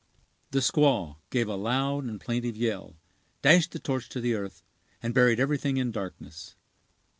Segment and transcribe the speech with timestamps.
[0.49, 2.95] The squaw gave a loud and plaintive yell,
[3.43, 4.63] dashed the torch to the earth,
[4.99, 6.55] and buried everything in darkness.